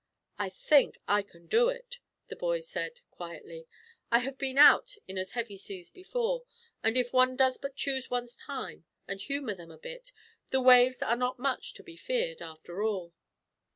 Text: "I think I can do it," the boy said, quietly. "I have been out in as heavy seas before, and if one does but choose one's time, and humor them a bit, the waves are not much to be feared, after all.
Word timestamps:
"I 0.39 0.49
think 0.49 0.97
I 1.07 1.21
can 1.21 1.45
do 1.45 1.69
it," 1.69 1.99
the 2.27 2.35
boy 2.35 2.61
said, 2.61 3.01
quietly. 3.11 3.67
"I 4.11 4.17
have 4.17 4.35
been 4.39 4.57
out 4.57 4.95
in 5.07 5.15
as 5.19 5.33
heavy 5.33 5.55
seas 5.55 5.91
before, 5.91 6.43
and 6.81 6.97
if 6.97 7.13
one 7.13 7.35
does 7.35 7.59
but 7.59 7.75
choose 7.75 8.09
one's 8.09 8.35
time, 8.35 8.85
and 9.07 9.21
humor 9.21 9.53
them 9.53 9.69
a 9.69 9.77
bit, 9.77 10.11
the 10.49 10.59
waves 10.59 11.03
are 11.03 11.15
not 11.15 11.37
much 11.37 11.75
to 11.75 11.83
be 11.83 11.97
feared, 11.97 12.41
after 12.41 12.81
all. 12.81 13.13